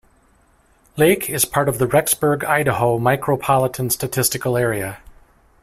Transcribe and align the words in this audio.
Lake 0.97 1.29
is 1.29 1.45
part 1.45 1.69
of 1.69 1.77
the 1.77 1.85
Rexburg, 1.85 2.43
Idaho 2.43 2.97
Micropolitan 2.97 3.91
Statistical 3.91 4.57
Area. 4.57 4.97